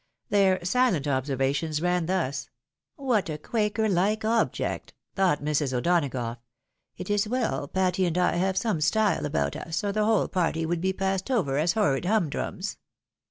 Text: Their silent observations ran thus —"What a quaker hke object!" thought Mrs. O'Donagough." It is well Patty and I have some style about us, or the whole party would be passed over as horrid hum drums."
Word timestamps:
Their 0.29 0.65
silent 0.65 1.07
observations 1.07 1.79
ran 1.79 2.07
thus 2.07 2.49
—"What 2.95 3.29
a 3.29 3.37
quaker 3.37 3.83
hke 3.87 4.25
object!" 4.25 4.95
thought 5.15 5.43
Mrs. 5.43 5.73
O'Donagough." 5.75 6.37
It 6.97 7.11
is 7.11 7.27
well 7.27 7.67
Patty 7.67 8.07
and 8.07 8.17
I 8.17 8.37
have 8.37 8.57
some 8.57 8.81
style 8.81 9.27
about 9.27 9.55
us, 9.55 9.83
or 9.83 9.91
the 9.91 10.05
whole 10.05 10.27
party 10.27 10.65
would 10.65 10.81
be 10.81 10.91
passed 10.91 11.29
over 11.29 11.59
as 11.59 11.73
horrid 11.73 12.05
hum 12.05 12.31
drums." 12.31 12.77